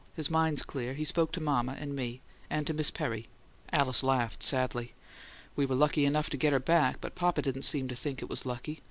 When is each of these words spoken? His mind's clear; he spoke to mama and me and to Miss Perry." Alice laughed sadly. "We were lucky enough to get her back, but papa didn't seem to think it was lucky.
His 0.15 0.31
mind's 0.31 0.63
clear; 0.63 0.95
he 0.95 1.03
spoke 1.05 1.31
to 1.33 1.39
mama 1.43 1.75
and 1.79 1.95
me 1.95 2.21
and 2.49 2.65
to 2.65 2.73
Miss 2.73 2.89
Perry." 2.89 3.27
Alice 3.71 4.01
laughed 4.01 4.41
sadly. 4.41 4.95
"We 5.55 5.67
were 5.67 5.75
lucky 5.75 6.05
enough 6.05 6.27
to 6.31 6.37
get 6.37 6.53
her 6.53 6.59
back, 6.59 6.99
but 6.99 7.13
papa 7.13 7.43
didn't 7.43 7.61
seem 7.69 7.87
to 7.87 7.95
think 7.95 8.19
it 8.23 8.27
was 8.27 8.43
lucky. 8.43 8.79